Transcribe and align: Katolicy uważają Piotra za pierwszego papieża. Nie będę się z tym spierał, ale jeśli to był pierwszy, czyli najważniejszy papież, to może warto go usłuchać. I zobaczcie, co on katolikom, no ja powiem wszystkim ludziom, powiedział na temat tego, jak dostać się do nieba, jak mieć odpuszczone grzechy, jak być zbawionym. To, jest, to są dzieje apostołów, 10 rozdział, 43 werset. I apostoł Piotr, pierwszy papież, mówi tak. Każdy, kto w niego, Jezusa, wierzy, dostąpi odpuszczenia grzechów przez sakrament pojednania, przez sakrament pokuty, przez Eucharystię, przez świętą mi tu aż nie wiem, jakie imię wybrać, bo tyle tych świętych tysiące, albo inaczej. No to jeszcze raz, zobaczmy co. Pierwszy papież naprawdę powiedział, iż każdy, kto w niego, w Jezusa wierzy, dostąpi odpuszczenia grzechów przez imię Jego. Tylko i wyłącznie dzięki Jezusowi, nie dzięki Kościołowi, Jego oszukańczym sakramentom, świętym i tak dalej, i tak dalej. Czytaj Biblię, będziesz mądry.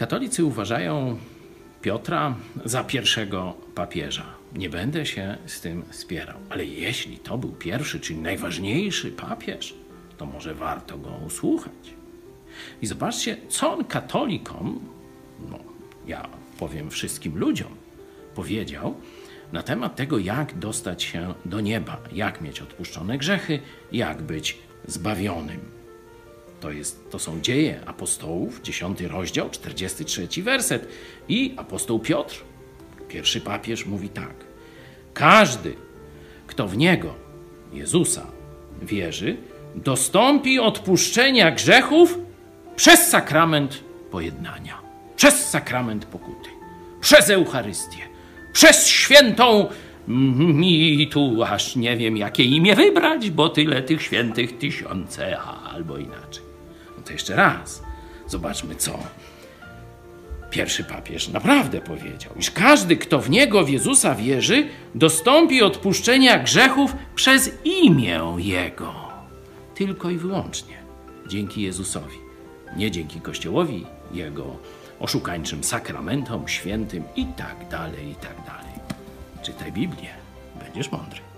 Katolicy 0.00 0.44
uważają 0.44 1.18
Piotra 1.82 2.34
za 2.64 2.84
pierwszego 2.84 3.54
papieża. 3.74 4.24
Nie 4.54 4.70
będę 4.70 5.06
się 5.06 5.36
z 5.46 5.60
tym 5.60 5.82
spierał, 5.90 6.36
ale 6.50 6.64
jeśli 6.64 7.18
to 7.18 7.38
był 7.38 7.52
pierwszy, 7.52 8.00
czyli 8.00 8.18
najważniejszy 8.18 9.10
papież, 9.10 9.74
to 10.16 10.26
może 10.26 10.54
warto 10.54 10.98
go 10.98 11.10
usłuchać. 11.26 11.94
I 12.82 12.86
zobaczcie, 12.86 13.36
co 13.48 13.72
on 13.72 13.84
katolikom, 13.84 14.80
no 15.50 15.58
ja 16.06 16.28
powiem 16.58 16.90
wszystkim 16.90 17.38
ludziom, 17.38 17.76
powiedział 18.34 18.94
na 19.52 19.62
temat 19.62 19.96
tego, 19.96 20.18
jak 20.18 20.58
dostać 20.58 21.02
się 21.02 21.34
do 21.44 21.60
nieba, 21.60 22.00
jak 22.12 22.40
mieć 22.40 22.60
odpuszczone 22.60 23.18
grzechy, 23.18 23.60
jak 23.92 24.22
być 24.22 24.58
zbawionym. 24.86 25.79
To, 26.60 26.70
jest, 26.70 27.10
to 27.10 27.18
są 27.18 27.40
dzieje 27.40 27.80
apostołów, 27.86 28.62
10 28.62 29.00
rozdział, 29.00 29.50
43 29.50 30.28
werset. 30.42 30.88
I 31.28 31.54
apostoł 31.56 31.98
Piotr, 31.98 32.44
pierwszy 33.08 33.40
papież, 33.40 33.86
mówi 33.86 34.08
tak. 34.08 34.34
Każdy, 35.14 35.74
kto 36.46 36.68
w 36.68 36.76
niego, 36.76 37.14
Jezusa, 37.72 38.26
wierzy, 38.82 39.36
dostąpi 39.74 40.58
odpuszczenia 40.58 41.50
grzechów 41.50 42.18
przez 42.76 43.08
sakrament 43.08 43.84
pojednania, 44.10 44.78
przez 45.16 45.48
sakrament 45.48 46.04
pokuty, 46.04 46.50
przez 47.00 47.30
Eucharystię, 47.30 47.98
przez 48.52 48.86
świętą 48.86 49.66
mi 50.08 51.08
tu 51.12 51.42
aż 51.42 51.76
nie 51.76 51.96
wiem, 51.96 52.16
jakie 52.16 52.44
imię 52.44 52.76
wybrać, 52.76 53.30
bo 53.30 53.48
tyle 53.48 53.82
tych 53.82 54.02
świętych 54.02 54.58
tysiące, 54.58 55.38
albo 55.40 55.98
inaczej. 55.98 56.49
No 57.00 57.06
to 57.06 57.12
jeszcze 57.12 57.36
raz, 57.36 57.82
zobaczmy 58.26 58.74
co. 58.74 58.98
Pierwszy 60.50 60.84
papież 60.84 61.28
naprawdę 61.28 61.80
powiedział, 61.80 62.32
iż 62.38 62.50
każdy, 62.50 62.96
kto 62.96 63.20
w 63.20 63.30
niego, 63.30 63.64
w 63.64 63.68
Jezusa 63.68 64.14
wierzy, 64.14 64.68
dostąpi 64.94 65.62
odpuszczenia 65.62 66.38
grzechów 66.38 66.92
przez 67.14 67.50
imię 67.64 68.20
Jego. 68.38 68.94
Tylko 69.74 70.10
i 70.10 70.16
wyłącznie 70.16 70.74
dzięki 71.26 71.62
Jezusowi, 71.62 72.18
nie 72.76 72.90
dzięki 72.90 73.20
Kościołowi, 73.20 73.86
Jego 74.12 74.56
oszukańczym 74.98 75.64
sakramentom, 75.64 76.48
świętym 76.48 77.04
i 77.16 77.26
tak 77.26 77.68
dalej, 77.68 78.10
i 78.10 78.14
tak 78.14 78.36
dalej. 78.46 78.74
Czytaj 79.42 79.72
Biblię, 79.72 80.10
będziesz 80.64 80.92
mądry. 80.92 81.29